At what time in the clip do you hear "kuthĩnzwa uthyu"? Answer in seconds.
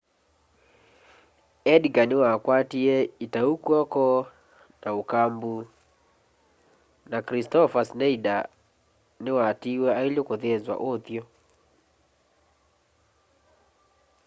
10.29-11.23